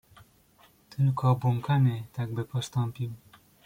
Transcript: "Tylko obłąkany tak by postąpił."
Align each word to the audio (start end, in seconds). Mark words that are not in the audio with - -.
"Tylko 0.89 1.31
obłąkany 1.31 2.03
tak 2.13 2.33
by 2.33 2.45
postąpił." 2.45 3.13